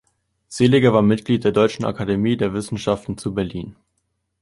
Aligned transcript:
Seeliger 0.47 0.93
war 0.95 1.03
Mitglied 1.03 1.43
der 1.43 1.51
Deutschen 1.51 1.85
Akademie 1.85 2.35
der 2.35 2.53
Wissenschaften 2.55 3.19
zu 3.19 3.35
Berlin. 3.35 3.75